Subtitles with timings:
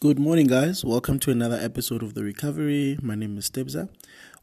[0.00, 0.82] Good morning, guys.
[0.82, 2.96] Welcome to another episode of The Recovery.
[3.02, 3.90] My name is Stebza.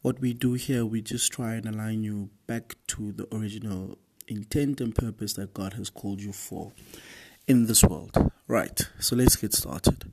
[0.03, 3.97] What we do here, we just try and align you back to the original
[4.27, 6.73] intent and purpose that God has called you for
[7.47, 8.31] in this world.
[8.47, 10.03] Right, so let's get started.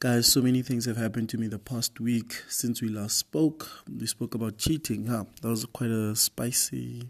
[0.00, 3.70] Guys, so many things have happened to me the past week since we last spoke.
[3.88, 5.26] We spoke about cheating, huh?
[5.42, 7.08] That was quite a spicy,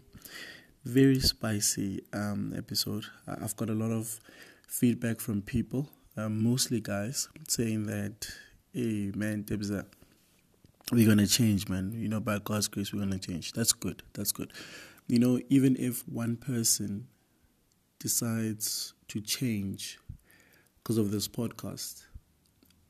[0.85, 3.05] very spicy um, episode.
[3.27, 4.19] I've got a lot of
[4.67, 8.27] feedback from people um, mostly guys saying that,
[8.73, 9.85] hey man, Stebza,
[10.91, 11.93] we're gonna change, man.
[11.95, 13.53] You know, by God's grace, we're gonna change.
[13.53, 14.01] That's good.
[14.13, 14.51] That's good.
[15.07, 17.07] You know, even if one person
[17.99, 19.99] decides to change
[20.77, 22.03] because of this podcast,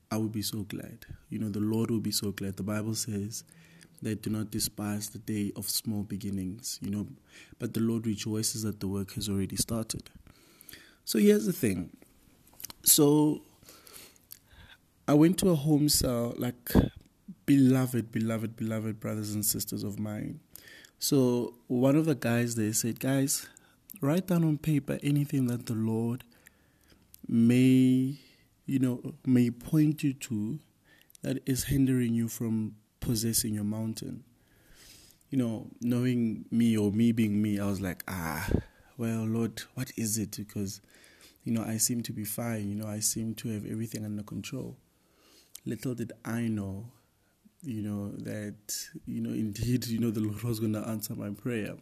[0.09, 1.00] I would be so glad.
[1.30, 2.55] You know, the Lord will be so glad.
[2.55, 3.44] The Bible says
[4.02, 7.08] that do not despise the day of small beginnings, you know,
[7.59, 10.09] but the Lord rejoices that the work has already started.
[11.03, 11.97] So here's the thing
[12.84, 13.42] so
[15.08, 16.72] I went to a home cell, like
[17.46, 20.40] beloved, beloved, beloved brothers and sisters of mine.
[21.00, 23.48] So one of the guys there said, Guys,
[24.02, 26.24] write down on paper anything that the Lord
[27.28, 28.18] may,
[28.66, 30.59] you know, may point you to
[31.22, 34.24] that is hindering you from possessing your mountain.
[35.30, 38.50] You know, knowing me or me being me, I was like, ah,
[38.98, 40.38] well, Lord, what is it?
[40.38, 40.81] Because
[41.48, 42.67] you know, I seem to be fine.
[42.67, 44.76] You know, I seem to have everything under control.
[45.66, 46.92] Little did I know,
[47.64, 51.30] you know, that, you know, indeed, you know, the Lord was going to answer my
[51.30, 51.75] prayer.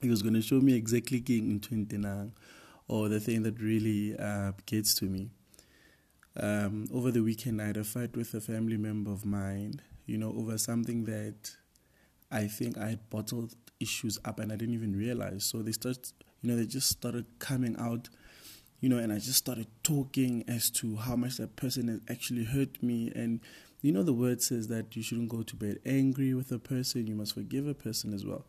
[0.00, 2.32] He was going to show me exactly King in 29
[2.88, 5.28] or the thing that really uh, gets to me.
[6.38, 10.16] Um, over the weekend, I had a fight with a family member of mine, you
[10.16, 11.54] know, over something that
[12.30, 15.44] I think I had bottled issues up and I didn't even realize.
[15.44, 18.08] So they start, you know, they just started coming out
[18.80, 22.44] you know, and I just started talking as to how much that person has actually
[22.44, 23.12] hurt me.
[23.14, 23.40] And
[23.82, 27.06] you know, the word says that you shouldn't go to bed angry with a person,
[27.06, 28.46] you must forgive a person as well.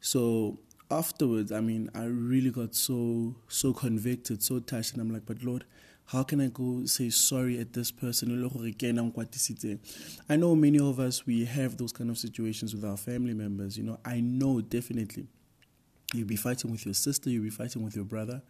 [0.00, 0.58] So
[0.90, 5.42] afterwards, I mean, I really got so, so convicted, so touched, and I'm like, but
[5.42, 5.64] Lord,
[6.06, 8.30] how can I go say sorry at this person?
[10.28, 13.78] I know many of us we have those kind of situations with our family members.
[13.78, 15.28] You know, I know definitely
[16.12, 18.42] you'll be fighting with your sister, you'll be fighting with your brother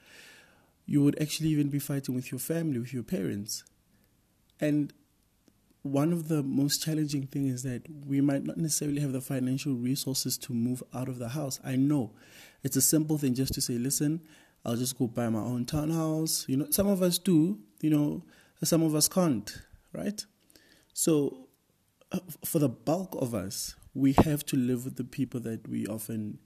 [0.87, 3.65] you would actually even be fighting with your family, with your parents.
[4.61, 4.93] And
[5.83, 9.75] one of the most challenging things is that we might not necessarily have the financial
[9.75, 11.61] resources to move out of the house.
[11.65, 12.13] I know
[12.63, 14.21] it's a simple thing just to say, listen,
[14.65, 16.45] I'll just go buy my own townhouse.
[16.49, 18.23] You know, some of us do, you know,
[18.63, 19.61] some of us can't,
[19.93, 20.25] right?
[20.95, 21.49] So,
[22.13, 25.87] uh, for the bulk of us, we have to live with the people that we
[25.87, 26.39] often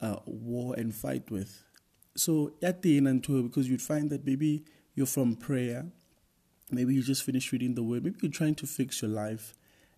[0.00, 1.64] uh, war and fight with
[2.14, 5.86] so at the end and to because you'd find that maybe you're from prayer,
[6.70, 9.54] maybe you just finished reading the word, maybe you're trying to fix your life,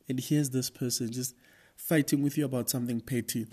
[0.09, 1.34] and here's this person just
[1.77, 3.47] fighting with you about something petty.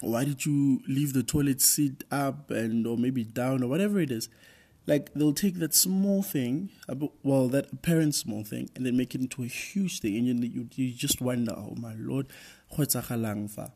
[0.00, 4.10] Why did you leave the toilet seat up and or maybe down or whatever it
[4.10, 4.28] is?
[4.86, 6.70] Like they'll take that small thing,
[7.22, 10.68] well, that apparent small thing, and then make it into a huge thing, and you
[10.74, 12.26] you, just wonder, oh my lord,
[12.76, 13.72] what's a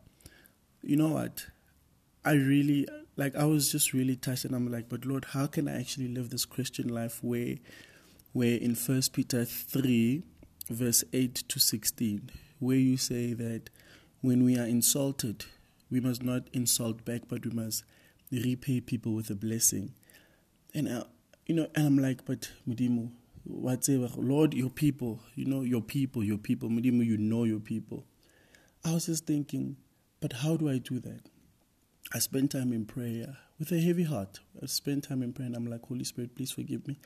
[0.82, 1.46] you know what?
[2.24, 2.86] I really
[3.16, 6.08] like I was just really touched and I'm like, but Lord, how can I actually
[6.08, 7.56] live this Christian life where
[8.32, 10.22] where in first Peter three
[10.68, 13.70] verse eight to sixteen, where you say that
[14.20, 15.46] when we are insulted,
[15.90, 17.84] we must not insult back, but we must
[18.30, 19.94] repay people with a blessing.
[20.74, 21.04] And uh,
[21.46, 23.10] you know, and I'm like, but Mudimu,
[23.44, 28.04] whatever, Lord, your people, you know, your people, your people, Mudimu, you know your people.
[28.84, 29.76] I was just thinking,
[30.20, 31.22] but how do I do that?
[32.14, 34.40] I spent time in prayer with a heavy heart.
[34.62, 36.98] I spent time in prayer and I'm like, Holy Spirit, please forgive me.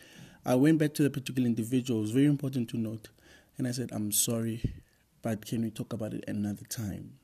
[0.44, 1.98] I went back to the particular individual.
[2.00, 3.08] It was very important to note.
[3.58, 4.62] And I said, I'm sorry,
[5.20, 7.14] but can we talk about it another time?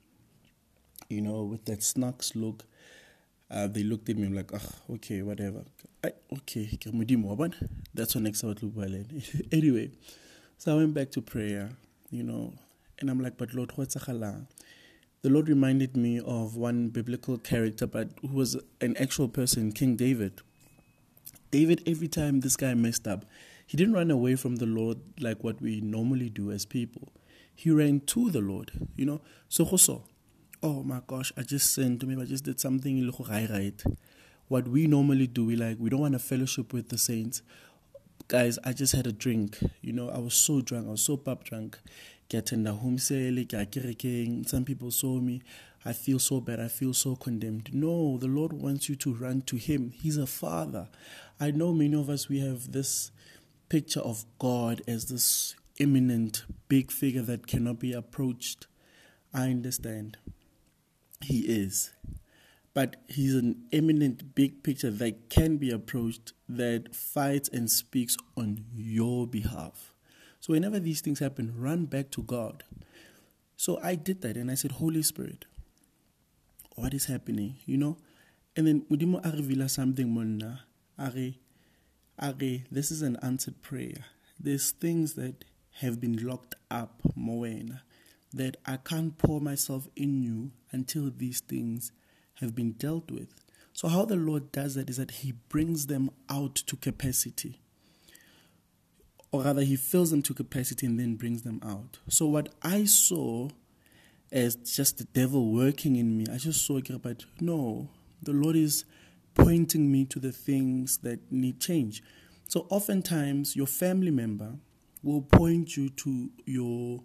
[1.09, 2.65] You know, with that snacks look,
[3.49, 5.63] uh, they looked at me I'm like, oh, okay, whatever.
[6.03, 6.65] I, okay,
[7.95, 8.63] that's what next about
[9.53, 9.93] Anyway,
[10.59, 11.71] so I went back to prayer,
[12.11, 12.55] you know,
[12.99, 14.01] and I'm like, but Lord, what's a
[15.23, 19.97] the Lord reminded me of one biblical character, but who was an actual person, King
[19.97, 20.41] David.
[21.51, 23.25] David, every time this guy messed up,
[23.67, 27.09] he didn't run away from the Lord like what we normally do as people.
[27.55, 29.21] He ran to the Lord, you know.
[29.49, 30.05] So, so
[30.63, 32.07] oh my gosh, I just sinned.
[32.07, 33.83] Maybe I just did something right.
[34.47, 37.43] What we normally do, we like, we don't want to fellowship with the saints.
[38.29, 39.59] Guys, I just had a drink.
[39.83, 40.87] You know, I was so drunk.
[40.87, 41.79] I was so pop drunk
[42.29, 45.43] ke attenda home sale kerekeng some people saw me
[45.85, 46.61] I feel so bad.
[46.61, 47.73] I feel so condemned.
[47.73, 49.93] No, the Lord wants you to run to Him.
[49.95, 50.89] He's a Father.
[51.41, 53.11] I know many of us, we have this
[53.69, 58.67] picture of God as this imminent, big figure that cannot be approached.
[59.33, 60.19] I understand.
[61.21, 61.93] He is.
[62.75, 68.65] But he's an eminent big picture that can be approached, that fights and speaks on
[68.75, 69.95] your behalf.
[70.41, 72.65] So whenever these things happen, run back to God.
[73.57, 75.47] So I did that and I said, Holy Spirit,
[76.77, 77.57] what is happening?
[77.67, 77.97] You know?
[78.57, 80.65] And then Mudimo revealed something monna.
[80.99, 81.13] Are,
[82.19, 84.05] are, this is an answered prayer.
[84.39, 85.45] There's things that
[85.81, 87.83] have been locked up, Moena,
[88.33, 91.93] that I can't pour myself in you until these things
[92.35, 93.35] have been dealt with.
[93.73, 97.61] So, how the Lord does that is that He brings them out to capacity.
[99.31, 101.99] Or rather, He fills them to capacity and then brings them out.
[102.09, 103.51] So, what I saw
[104.31, 107.89] as just the devil working in me, I just saw but no,
[108.23, 108.85] the Lord is
[109.35, 112.03] pointing me to the things that need change.
[112.47, 114.55] So, oftentimes, your family member
[115.03, 117.03] will point you to your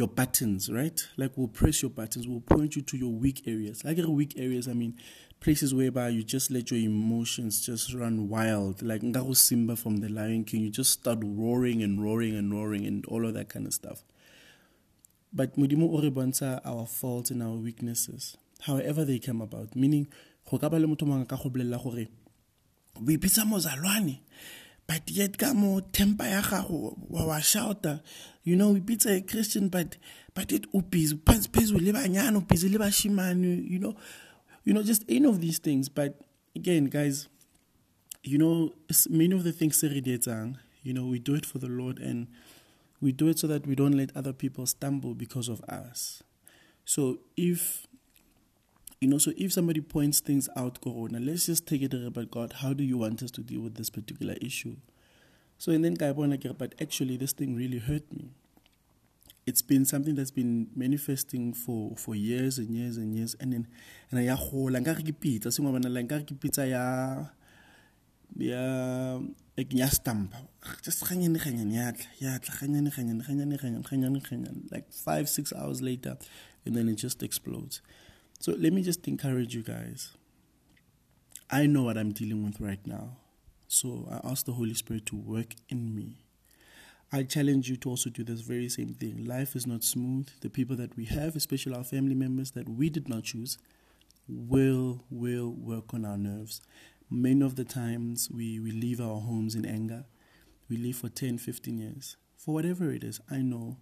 [0.00, 0.98] your buttons, right?
[1.18, 3.84] Like we'll press your buttons, we'll point you to your weak areas.
[3.84, 4.96] Like your weak areas, I mean
[5.40, 8.80] places whereby you just let your emotions just run wild.
[8.80, 12.86] Like Ngaru Simba from the Lion King, you just start roaring and roaring and roaring
[12.86, 14.02] and all of that kind of stuff.
[15.34, 19.76] But Mudimo Oribonsa our faults and our weaknesses, however they come about.
[19.76, 20.08] Meaning,
[20.50, 20.78] go ka ba
[24.90, 28.02] but yet ka mo temper ya gago wa wa shouta
[28.42, 29.96] you know it's a christian but
[30.34, 31.14] but it upis
[31.54, 33.94] phezulu le banyana upis le bashimane you know
[34.64, 35.88] you know just any of these things.
[35.88, 36.20] But
[36.54, 37.28] again guys
[38.22, 38.72] you know
[39.08, 42.26] many of the things you know we do it for the lord and
[43.00, 46.22] we do it so that we don't let other people stumble because of us.
[46.84, 47.86] So if
[49.00, 52.30] you know, so if somebody points things out, Corona, oh, let's just take it about
[52.30, 52.52] God.
[52.58, 54.76] How do you want us to deal with this particular issue?
[55.56, 58.28] So, and then Kaibona, but actually, this thing really hurt me.
[59.46, 63.34] It's been something that's been manifesting for, for years and years and years.
[63.40, 63.68] And then,
[64.10, 67.24] and I hola, nka re pizza, sengwe bana la nka re pizza ya
[68.36, 69.18] ya
[69.56, 70.34] like ya stamp
[70.84, 75.52] just ganyane ganyane ya tla ya tla ganyane ganyane ganyane ganyane ganyane like 5 6
[75.56, 76.16] hours later
[76.64, 77.82] and then it just explodes
[78.40, 80.16] so let me just encourage you guys.
[81.50, 83.18] I know what I'm dealing with right now.
[83.68, 86.24] So I ask the Holy Spirit to work in me.
[87.12, 89.26] I challenge you to also do this very same thing.
[89.26, 90.28] Life is not smooth.
[90.40, 93.58] The people that we have, especially our family members that we did not choose,
[94.26, 96.62] will will work on our nerves.
[97.10, 100.04] Many of the times we, we leave our homes in anger.
[100.70, 102.16] We leave for 10, 15 years.
[102.36, 103.76] For whatever it is, I know.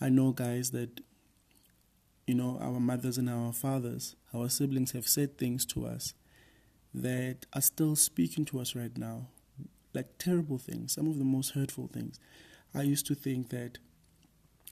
[0.00, 1.00] I know guys that
[2.26, 6.14] you know, our mothers and our fathers, our siblings have said things to us
[6.92, 9.28] that are still speaking to us right now,
[9.94, 12.18] like terrible things, some of the most hurtful things.
[12.74, 13.78] I used to think that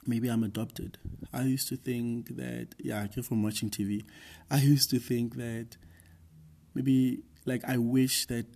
[0.06, 0.98] maybe I'm adopted.
[1.32, 4.04] I used to think that, yeah, I came from watching TV.
[4.50, 5.76] I used to think that
[6.74, 8.46] maybe, like, I wish that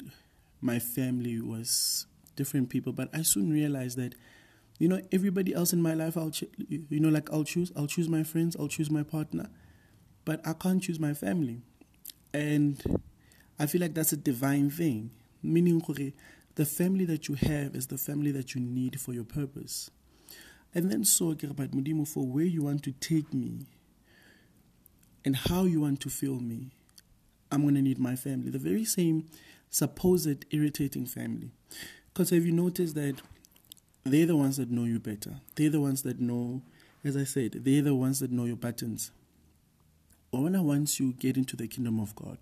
[0.61, 2.07] my family was
[2.37, 4.15] different people, but I soon realized that
[4.79, 7.87] you know, everybody else in my life, I'll, ch- you know, like I'll choose, I'll
[7.87, 9.49] choose my friends, I'll choose my partner,
[10.25, 11.63] but I can't choose my family.
[12.33, 13.01] And
[13.59, 15.11] I feel like that's a divine thing.
[15.43, 15.83] Meaning,
[16.55, 19.91] the family that you have is the family that you need for your purpose.
[20.75, 23.67] And then so, about Mudimu, for where you want to take me
[25.25, 26.71] and how you want to feel me,
[27.51, 28.51] I'm going to need my family.
[28.51, 29.27] The very same
[29.71, 31.51] supposed irritating family.
[32.13, 33.21] Because have you noticed that
[34.09, 35.41] they're the ones that know you better.
[35.55, 36.63] They're the ones that know,
[37.05, 39.11] as I said, they're the ones that know your patterns.
[40.31, 42.39] When once you get into the kingdom of God,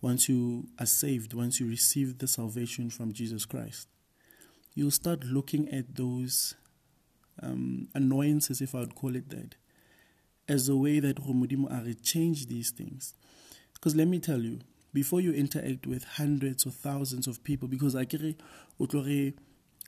[0.00, 3.88] once you are saved, once you receive the salvation from Jesus Christ,
[4.74, 6.54] you'll start looking at those
[7.42, 9.56] um, annoyances, if I would call it that,
[10.48, 13.14] as a way that Romudimo are change these things.
[13.74, 14.60] Because let me tell you,
[14.92, 18.22] before you interact with hundreds or thousands of people, because I get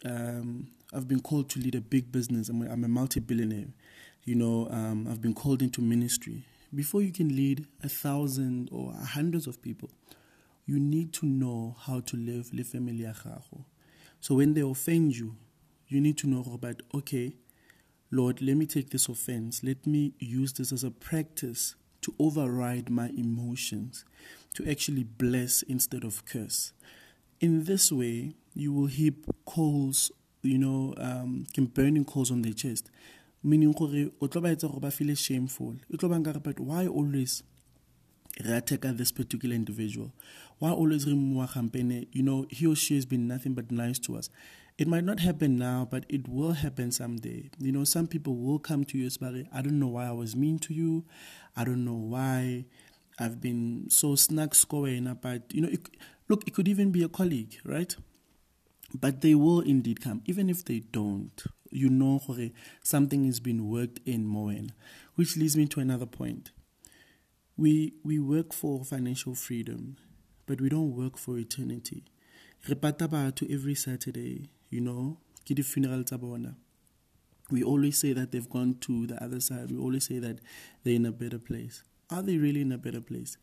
[0.05, 2.49] um, I've been called to lead a big business.
[2.49, 3.69] I'm a, I'm a multi-billionaire.
[4.25, 6.45] You know, um, I've been called into ministry.
[6.75, 9.91] Before you can lead a thousand or hundreds of people,
[10.67, 13.07] you need to know how to live le family
[14.21, 15.37] So when they offend you,
[15.89, 17.35] you need to know about okay,
[18.13, 19.63] Lord, let me take this offense.
[19.63, 24.05] Let me use this as a practice to override my emotions,
[24.55, 26.73] to actually bless instead of curse.
[27.41, 30.11] In this way, you will heap coals,
[30.43, 32.91] you know, um, can burning coals on their chest.
[33.43, 36.87] meaning gore o tlo ba etsa gore ba feel shameful e tlo bang but why
[36.87, 37.43] always
[38.45, 40.13] re attack this particular individual
[40.59, 43.99] why always re mmua gampene you know he or she has been nothing but nice
[43.99, 44.29] to us
[44.81, 47.51] it might not happen now, but it will happen someday.
[47.59, 50.35] You know, some people will come to you as I don't know why I was
[50.35, 51.05] mean to you.
[51.55, 52.65] I don't know why
[53.19, 55.15] I've been so snug scoring.
[55.21, 55.87] But, you know, it,
[56.31, 57.95] look, it could even be a colleague, right?
[58.99, 60.23] But they will indeed come.
[60.27, 62.21] Even if they don't, you know
[62.83, 64.73] something has been worked in Moen,
[65.15, 66.51] Which leads me to another point.
[67.57, 69.97] We, we work for financial freedom,
[70.47, 72.05] but we don't work for eternity.
[72.67, 76.05] To every Saturday you know, funeral.
[77.51, 79.73] We always say that they've gone to the other side.
[79.73, 80.39] We always say that
[80.85, 81.83] they're in a better place.
[82.09, 83.37] Are they really in a better place?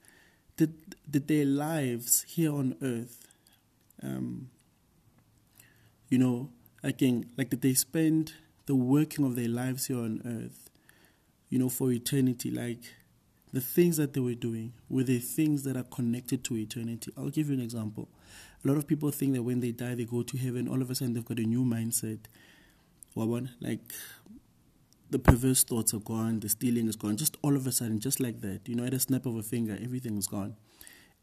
[0.55, 3.27] Did, did their lives here on earth,
[4.01, 4.49] um,
[6.09, 6.49] you know,
[6.83, 8.33] again, like did they spend
[8.65, 10.69] the working of their lives here on earth,
[11.49, 12.51] you know, for eternity?
[12.51, 12.79] Like
[13.53, 17.11] the things that they were doing were the things that are connected to eternity?
[17.17, 18.07] I'll give you an example.
[18.63, 20.67] A lot of people think that when they die, they go to heaven.
[20.67, 22.19] All of a sudden, they've got a new mindset.
[23.15, 23.79] Like
[25.09, 27.17] the perverse thoughts are gone, the stealing is gone.
[27.17, 29.41] Just all of a sudden, just like that, you know, at a snap of a
[29.43, 30.55] finger, everything is gone.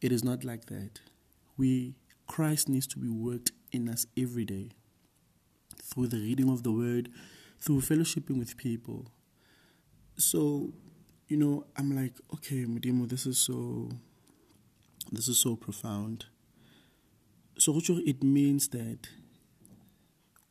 [0.01, 0.99] It is not like that.
[1.57, 1.95] We
[2.27, 4.69] Christ needs to be worked in us every day
[5.81, 7.09] through the reading of the word,
[7.59, 9.05] through fellowshipping with people.
[10.17, 10.73] So,
[11.27, 13.89] you know, I'm like, okay, Mudimo, this is so
[15.11, 16.25] this is so profound.
[17.57, 19.07] So it means that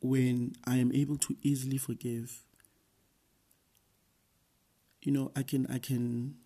[0.00, 2.44] when I am able to easily forgive,
[5.02, 6.36] you know, I can I can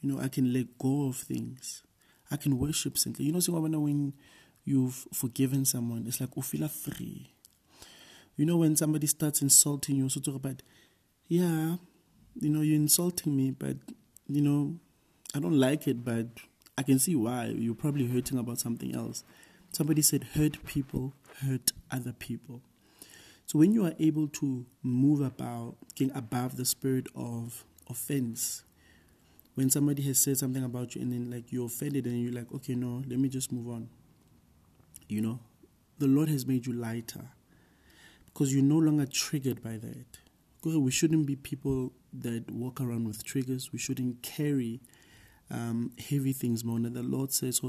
[0.00, 1.82] you know, I can let go of things.
[2.30, 3.24] I can worship simply.
[3.24, 4.12] You know, so when
[4.68, 7.32] you've forgiven someone, it's like you feel free.
[8.36, 10.62] You know, when somebody starts insulting you, so talk about,
[11.26, 11.76] yeah,
[12.40, 13.76] you know, you're insulting me, but
[14.28, 14.78] you know,
[15.34, 16.26] I don't like it, but
[16.76, 17.46] I can see why.
[17.46, 19.24] You're probably hurting about something else.
[19.72, 22.62] Somebody said, hurt people hurt other people.
[23.46, 28.62] So when you are able to move about, getting above the spirit of offense,
[29.54, 32.52] when somebody has said something about you and then like you're offended and you're like,
[32.54, 33.88] okay, no, let me just move on.
[35.08, 35.40] You know,
[35.98, 37.30] the Lord has made you lighter
[38.26, 40.18] because you're no longer triggered by that.
[40.64, 43.72] We shouldn't be people that walk around with triggers.
[43.72, 44.80] We shouldn't carry
[45.50, 46.76] um, heavy things more.
[46.76, 47.60] And the Lord says,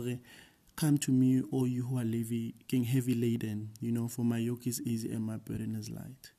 [0.76, 4.66] Come to me, all you who are heavy, heavy laden, you know, for my yoke
[4.68, 6.32] is easy and my burden is light.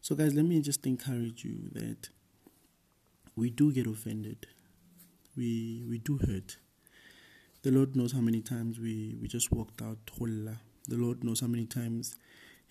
[0.00, 2.08] So, guys, let me just encourage you that
[3.34, 4.46] we do get offended,
[5.36, 6.58] we we do hurt.
[7.64, 10.60] The Lord knows how many times we, we just walked out holla.
[10.86, 12.14] The Lord knows how many times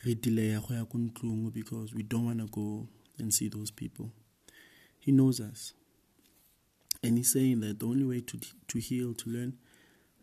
[0.05, 0.55] we delay
[1.51, 4.11] because we don't want to go and see those people.
[4.99, 5.73] He knows us.
[7.01, 9.57] And he's saying that the only way to, to heal, to learn,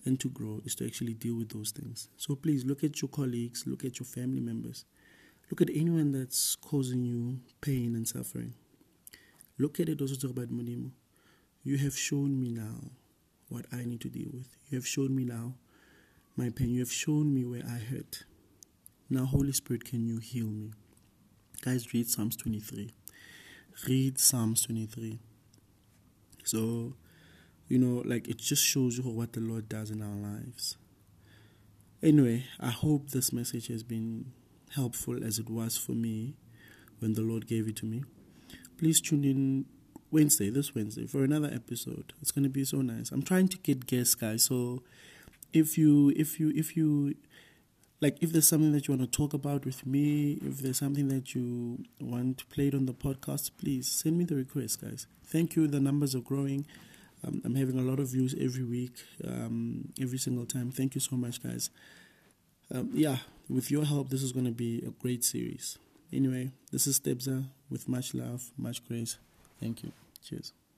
[0.04, 2.08] and to grow is to actually deal with those things.
[2.16, 4.84] So please look at your colleagues, look at your family members,
[5.50, 8.54] look at anyone that's causing you pain and suffering.
[9.58, 10.92] Look at it also about Mudimo.
[11.64, 12.92] You have shown me now
[13.50, 14.56] what I need to deal with.
[14.70, 15.54] You have shown me now
[16.36, 16.70] my pain.
[16.70, 18.24] You have shown me where I hurt.
[19.10, 20.70] Now, Holy Spirit, can you heal me?
[21.62, 22.92] Guys, read Psalms 23.
[23.86, 25.18] Read Psalms 23.
[26.44, 26.94] So,
[27.68, 30.76] you know, like it just shows you what the Lord does in our lives.
[32.02, 34.32] Anyway, I hope this message has been
[34.74, 36.36] helpful as it was for me
[37.00, 38.04] when the Lord gave it to me.
[38.78, 39.66] Please tune in
[40.10, 42.12] Wednesday, this Wednesday, for another episode.
[42.20, 43.10] It's going to be so nice.
[43.10, 44.44] I'm trying to get guests, guys.
[44.44, 44.82] So
[45.52, 47.14] if you, if you, if you,
[48.00, 51.08] like if there's something that you want to talk about with me, if there's something
[51.08, 55.06] that you want played on the podcast, please send me the request, guys.
[55.24, 55.66] Thank you.
[55.66, 56.66] The numbers are growing.
[57.26, 60.70] Um, I'm having a lot of views every week, um, every single time.
[60.70, 61.70] Thank you so much, guys.
[62.74, 65.78] Um, yeah, with your help, this is going to be a great series.
[66.12, 69.18] Anyway, this is Stebza with much love, much grace.
[69.60, 69.92] Thank you.
[70.22, 70.52] Cheers.